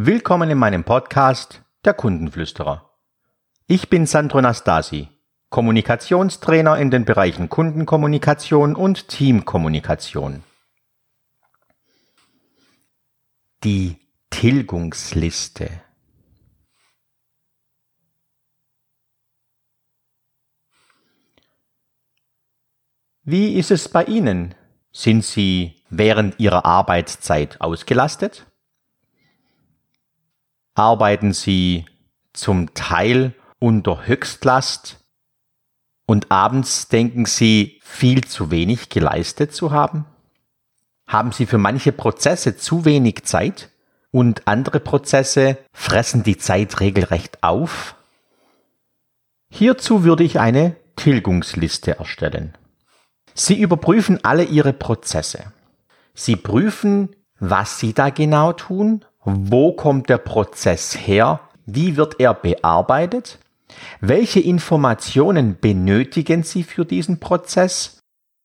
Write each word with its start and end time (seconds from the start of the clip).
Willkommen 0.00 0.48
in 0.48 0.58
meinem 0.58 0.84
Podcast 0.84 1.64
Der 1.84 1.92
Kundenflüsterer. 1.92 2.88
Ich 3.66 3.90
bin 3.90 4.06
Sandro 4.06 4.40
Nastasi, 4.40 5.08
Kommunikationstrainer 5.50 6.78
in 6.78 6.92
den 6.92 7.04
Bereichen 7.04 7.48
Kundenkommunikation 7.48 8.76
und 8.76 9.08
Teamkommunikation. 9.08 10.44
Die 13.64 13.96
Tilgungsliste. 14.30 15.68
Wie 23.24 23.54
ist 23.58 23.72
es 23.72 23.88
bei 23.88 24.04
Ihnen? 24.04 24.54
Sind 24.92 25.24
Sie 25.24 25.82
während 25.90 26.38
Ihrer 26.38 26.64
Arbeitszeit 26.64 27.60
ausgelastet? 27.60 28.47
Arbeiten 30.78 31.32
Sie 31.32 31.86
zum 32.32 32.72
Teil 32.72 33.34
unter 33.58 34.06
Höchstlast 34.06 35.00
und 36.06 36.30
abends 36.30 36.86
denken 36.86 37.26
Sie 37.26 37.80
viel 37.82 38.22
zu 38.22 38.52
wenig 38.52 38.88
geleistet 38.88 39.52
zu 39.52 39.72
haben? 39.72 40.04
Haben 41.08 41.32
Sie 41.32 41.46
für 41.46 41.58
manche 41.58 41.90
Prozesse 41.90 42.56
zu 42.56 42.84
wenig 42.84 43.24
Zeit 43.24 43.70
und 44.12 44.46
andere 44.46 44.78
Prozesse 44.78 45.58
fressen 45.72 46.22
die 46.22 46.38
Zeit 46.38 46.78
regelrecht 46.78 47.42
auf? 47.42 47.96
Hierzu 49.50 50.04
würde 50.04 50.22
ich 50.22 50.38
eine 50.38 50.76
Tilgungsliste 50.94 51.98
erstellen. 51.98 52.56
Sie 53.34 53.60
überprüfen 53.60 54.20
alle 54.22 54.44
Ihre 54.44 54.72
Prozesse. 54.72 55.52
Sie 56.14 56.36
prüfen, 56.36 57.16
was 57.40 57.80
Sie 57.80 57.94
da 57.94 58.10
genau 58.10 58.52
tun, 58.52 59.04
wo 59.30 59.72
kommt 59.72 60.08
der 60.08 60.18
Prozess 60.18 60.96
her, 60.96 61.40
wie 61.66 61.96
wird 61.96 62.18
er 62.18 62.34
bearbeitet, 62.34 63.38
welche 64.00 64.40
Informationen 64.40 65.58
benötigen 65.60 66.42
Sie 66.42 66.62
für 66.62 66.84
diesen 66.84 67.20
Prozess, 67.20 68.00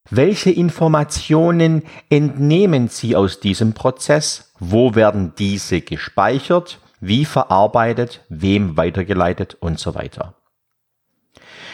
welche 0.09 0.52
Informationen 0.52 1.84
entnehmen 2.09 2.90
Sie 2.90 3.16
aus 3.16 3.40
diesem 3.40 3.73
Prozess, 3.73 4.52
wo 4.59 4.95
werden 4.95 5.34
diese 5.38 5.81
gespeichert, 5.81 6.80
wie 7.00 7.25
verarbeitet, 7.25 8.22
wem 8.30 8.78
weitergeleitet? 8.78 9.56
Und 9.59 9.80
so 9.80 9.95
weiter. 9.95 10.36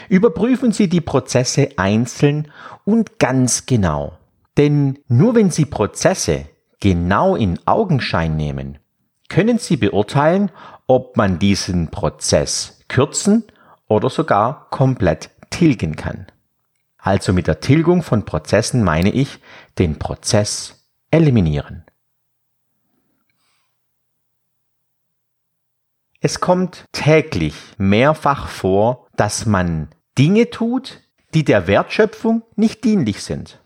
Überprüfen 0.10 0.72
Sie 0.72 0.88
die 0.88 1.02
Prozesse 1.02 1.70
einzeln 1.78 2.52
und 2.86 3.20
ganz 3.20 3.66
genau. 3.66 4.18
Denn 4.58 5.00
nur 5.08 5.36
wenn 5.36 5.52
Sie 5.52 5.66
Prozesse 5.66 6.46
genau 6.80 7.36
in 7.36 7.60
Augenschein 7.66 8.36
nehmen, 8.36 8.80
können 9.30 9.60
Sie 9.60 9.78
beurteilen, 9.78 10.52
ob 10.88 11.16
man 11.16 11.40
diesen 11.40 11.90
Prozess 11.90 12.84
kürzen 12.88 13.44
oder 13.88 14.10
sogar 14.10 14.70
komplett 14.70 15.30
tilgen 15.50 15.96
kann. 15.96 16.28
Also 16.98 17.32
mit 17.32 17.48
der 17.48 17.62
Tilgung 17.62 18.04
von 18.04 18.26
Prozessen 18.26 18.84
meine 18.84 19.12
ich 19.12 19.40
den 19.78 19.98
Prozess 19.98 20.86
eliminieren. 21.12 21.86
Es 26.22 26.42
kommt 26.42 26.86
täglich 26.92 27.56
mehrfach 27.78 28.50
vor, 28.50 29.08
dass 29.16 29.46
man 29.46 29.88
Dinge 30.18 30.50
tut, 30.50 31.00
die 31.34 31.46
der 31.46 31.68
Wertschöpfung 31.68 32.44
nicht 32.58 32.84
dienlich 32.84 33.24
sind. 33.24 33.62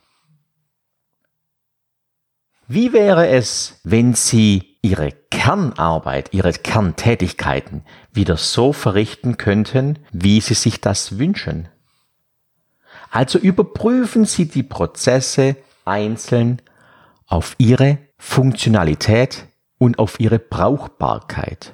Wie 2.67 2.93
wäre 2.93 3.27
es, 3.27 3.79
wenn 3.83 4.13
Sie 4.13 4.72
Ihre 4.83 5.13
Kernarbeit, 5.31 6.33
Ihre 6.33 6.51
Kerntätigkeiten 6.51 7.83
wieder 8.11 8.37
so 8.37 8.73
verrichten 8.73 9.37
könnten, 9.37 9.97
wie 10.11 10.41
Sie 10.41 10.53
sich 10.53 10.81
das 10.81 11.17
wünschen? 11.17 11.69
Also 13.09 13.39
überprüfen 13.39 14.25
Sie 14.25 14.45
die 14.45 14.61
Prozesse 14.61 15.55
einzeln 15.85 16.61
auf 17.27 17.55
ihre 17.57 17.97
Funktionalität 18.17 19.47
und 19.77 19.99
auf 19.99 20.19
ihre 20.19 20.37
Brauchbarkeit. 20.39 21.73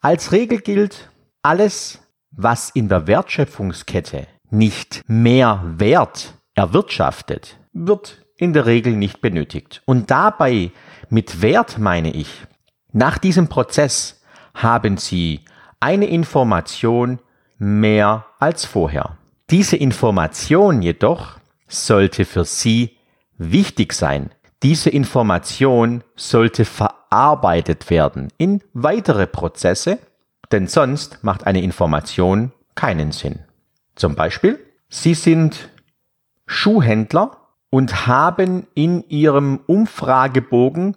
Als 0.00 0.32
Regel 0.32 0.60
gilt, 0.60 1.10
alles, 1.42 2.00
was 2.30 2.70
in 2.70 2.88
der 2.88 3.06
Wertschöpfungskette 3.06 4.26
nicht 4.50 5.02
mehr 5.06 5.62
Wert 5.78 6.34
erwirtschaftet, 6.54 7.56
wird 7.72 8.24
in 8.36 8.52
der 8.52 8.66
Regel 8.66 8.96
nicht 8.96 9.20
benötigt. 9.20 9.82
Und 9.84 10.10
dabei 10.10 10.72
mit 11.08 11.42
Wert 11.42 11.78
meine 11.78 12.12
ich, 12.12 12.46
nach 12.92 13.18
diesem 13.18 13.48
Prozess 13.48 14.22
haben 14.54 14.96
Sie 14.96 15.40
eine 15.80 16.06
Information 16.06 17.20
mehr 17.58 18.26
als 18.38 18.64
vorher. 18.64 19.16
Diese 19.50 19.76
Information 19.76 20.82
jedoch 20.82 21.38
sollte 21.68 22.24
für 22.24 22.44
Sie 22.44 22.96
wichtig 23.38 23.92
sein. 23.92 24.30
Diese 24.62 24.90
Information 24.90 26.04
sollte 26.16 26.64
verarbeitet 26.64 27.90
werden 27.90 28.28
in 28.36 28.62
weitere 28.74 29.26
Prozesse 29.26 29.98
denn 30.52 30.66
sonst 30.66 31.22
macht 31.22 31.46
eine 31.46 31.62
Information 31.62 32.52
keinen 32.74 33.12
Sinn. 33.12 33.40
Zum 33.94 34.14
Beispiel, 34.14 34.58
Sie 34.88 35.14
sind 35.14 35.68
Schuhhändler 36.46 37.39
und 37.70 38.06
haben 38.06 38.66
in 38.74 39.08
Ihrem 39.08 39.60
Umfragebogen 39.66 40.96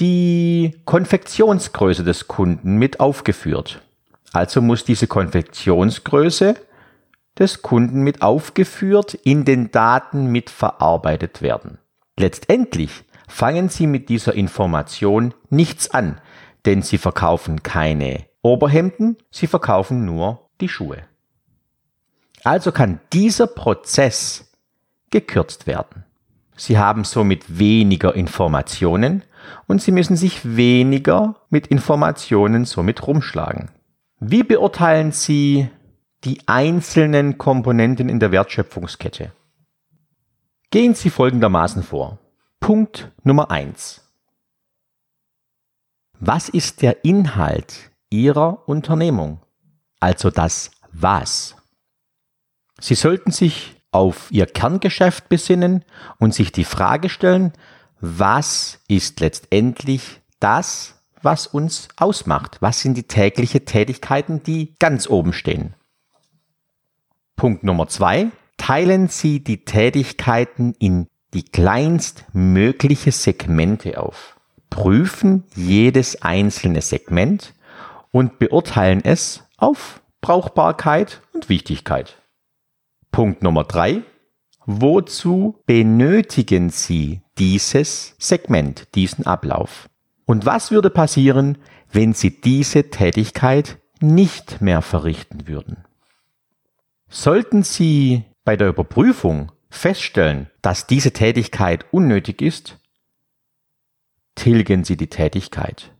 die 0.00 0.80
Konfektionsgröße 0.84 2.04
des 2.04 2.28
Kunden 2.28 2.76
mit 2.76 3.00
aufgeführt. 3.00 3.82
Also 4.32 4.62
muss 4.62 4.84
diese 4.84 5.06
Konfektionsgröße 5.06 6.54
des 7.38 7.62
Kunden 7.62 8.02
mit 8.02 8.22
aufgeführt, 8.22 9.14
in 9.14 9.44
den 9.44 9.70
Daten 9.70 10.26
mit 10.26 10.50
verarbeitet 10.50 11.42
werden. 11.42 11.78
Letztendlich 12.18 13.04
fangen 13.28 13.68
Sie 13.68 13.86
mit 13.86 14.08
dieser 14.08 14.34
Information 14.34 15.34
nichts 15.50 15.90
an, 15.90 16.20
denn 16.64 16.82
Sie 16.82 16.98
verkaufen 16.98 17.62
keine 17.62 18.26
Oberhemden, 18.42 19.16
sie 19.30 19.46
verkaufen 19.46 20.04
nur 20.04 20.50
die 20.60 20.68
Schuhe. 20.68 21.04
Also 22.42 22.72
kann 22.72 22.98
dieser 23.12 23.46
Prozess 23.46 24.52
gekürzt 25.10 25.68
werden. 25.68 26.04
Sie 26.56 26.78
haben 26.78 27.04
somit 27.04 27.58
weniger 27.58 28.14
Informationen 28.14 29.22
und 29.66 29.82
Sie 29.82 29.92
müssen 29.92 30.16
sich 30.16 30.56
weniger 30.56 31.36
mit 31.50 31.66
Informationen 31.66 32.64
somit 32.64 33.06
rumschlagen. 33.06 33.70
Wie 34.20 34.42
beurteilen 34.42 35.12
Sie 35.12 35.68
die 36.24 36.46
einzelnen 36.46 37.38
Komponenten 37.38 38.08
in 38.08 38.20
der 38.20 38.30
Wertschöpfungskette? 38.30 39.32
Gehen 40.70 40.94
Sie 40.94 41.10
folgendermaßen 41.10 41.82
vor. 41.82 42.18
Punkt 42.60 43.10
Nummer 43.24 43.50
eins: 43.50 44.08
Was 46.20 46.48
ist 46.48 46.82
der 46.82 47.04
Inhalt 47.04 47.90
Ihrer 48.10 48.68
Unternehmung, 48.68 49.40
also 49.98 50.30
das 50.30 50.70
Was. 50.92 51.56
Sie 52.78 52.94
sollten 52.94 53.30
sich 53.30 53.81
auf 53.92 54.30
Ihr 54.30 54.46
Kerngeschäft 54.46 55.28
besinnen 55.28 55.84
und 56.18 56.34
sich 56.34 56.50
die 56.50 56.64
Frage 56.64 57.08
stellen, 57.08 57.52
was 58.00 58.80
ist 58.88 59.20
letztendlich 59.20 60.20
das, 60.40 60.96
was 61.22 61.46
uns 61.46 61.88
ausmacht? 61.96 62.56
Was 62.60 62.80
sind 62.80 62.96
die 62.96 63.04
täglichen 63.04 63.64
Tätigkeiten, 63.64 64.42
die 64.42 64.74
ganz 64.80 65.08
oben 65.08 65.32
stehen? 65.32 65.74
Punkt 67.36 67.62
Nummer 67.62 67.86
zwei. 67.86 68.28
Teilen 68.56 69.08
Sie 69.08 69.40
die 69.40 69.64
Tätigkeiten 69.64 70.74
in 70.78 71.08
die 71.34 71.44
kleinstmögliche 71.44 73.12
Segmente 73.12 74.00
auf. 74.00 74.36
Prüfen 74.70 75.44
jedes 75.54 76.22
einzelne 76.22 76.82
Segment 76.82 77.54
und 78.10 78.38
beurteilen 78.38 79.00
es 79.04 79.44
auf 79.56 80.00
Brauchbarkeit 80.20 81.20
und 81.32 81.48
Wichtigkeit. 81.48 82.21
Punkt 83.12 83.42
Nummer 83.42 83.64
drei. 83.64 84.02
Wozu 84.64 85.60
benötigen 85.66 86.70
Sie 86.70 87.20
dieses 87.38 88.14
Segment, 88.18 88.94
diesen 88.94 89.26
Ablauf? 89.26 89.88
Und 90.24 90.46
was 90.46 90.70
würde 90.70 90.88
passieren, 90.88 91.58
wenn 91.90 92.14
Sie 92.14 92.40
diese 92.40 92.90
Tätigkeit 92.90 93.78
nicht 94.00 94.60
mehr 94.62 94.80
verrichten 94.82 95.46
würden? 95.46 95.84
Sollten 97.08 97.62
Sie 97.62 98.24
bei 98.44 98.56
der 98.56 98.68
Überprüfung 98.68 99.52
feststellen, 99.68 100.48
dass 100.62 100.86
diese 100.86 101.12
Tätigkeit 101.12 101.84
unnötig 101.92 102.40
ist, 102.40 102.78
tilgen 104.34 104.84
Sie 104.84 104.96
die 104.96 105.08
Tätigkeit. 105.08 105.92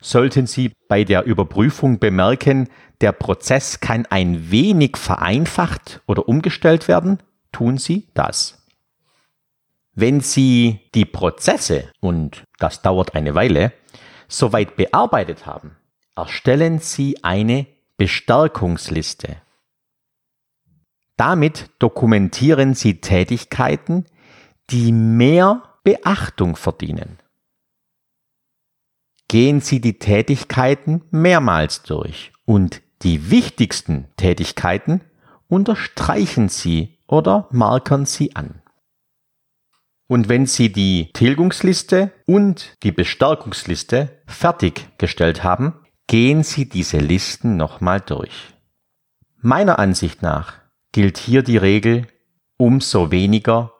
Sollten 0.00 0.46
Sie 0.46 0.72
bei 0.88 1.04
der 1.04 1.24
Überprüfung 1.24 1.98
bemerken, 1.98 2.68
der 3.00 3.12
Prozess 3.12 3.80
kann 3.80 4.06
ein 4.06 4.50
wenig 4.50 4.96
vereinfacht 4.96 6.00
oder 6.06 6.28
umgestellt 6.28 6.86
werden, 6.88 7.18
tun 7.52 7.78
Sie 7.78 8.08
das. 8.14 8.62
Wenn 9.94 10.20
Sie 10.20 10.80
die 10.94 11.04
Prozesse, 11.04 11.90
und 12.00 12.44
das 12.58 12.82
dauert 12.82 13.16
eine 13.16 13.34
Weile, 13.34 13.72
soweit 14.28 14.76
bearbeitet 14.76 15.46
haben, 15.46 15.76
erstellen 16.14 16.78
Sie 16.78 17.24
eine 17.24 17.66
Bestärkungsliste. 17.96 19.36
Damit 21.16 21.70
dokumentieren 21.80 22.74
Sie 22.74 23.00
Tätigkeiten, 23.00 24.06
die 24.70 24.92
mehr 24.92 25.62
Beachtung 25.82 26.54
verdienen. 26.54 27.18
Gehen 29.28 29.60
Sie 29.60 29.80
die 29.80 29.98
Tätigkeiten 29.98 31.02
mehrmals 31.10 31.82
durch 31.82 32.32
und 32.46 32.80
die 33.02 33.30
wichtigsten 33.30 34.06
Tätigkeiten 34.16 35.02
unterstreichen 35.48 36.48
Sie 36.48 36.98
oder 37.06 37.46
markern 37.50 38.06
Sie 38.06 38.34
an. 38.34 38.62
Und 40.06 40.30
wenn 40.30 40.46
Sie 40.46 40.72
die 40.72 41.10
Tilgungsliste 41.12 42.10
und 42.24 42.74
die 42.82 42.92
Bestärkungsliste 42.92 44.22
fertiggestellt 44.26 45.44
haben, 45.44 45.74
gehen 46.06 46.42
Sie 46.42 46.66
diese 46.66 46.98
Listen 46.98 47.58
nochmal 47.58 48.00
durch. 48.00 48.54
Meiner 49.36 49.78
Ansicht 49.78 50.22
nach 50.22 50.54
gilt 50.92 51.18
hier 51.18 51.42
die 51.42 51.58
Regel 51.58 52.06
umso 52.56 53.10
weniger, 53.10 53.72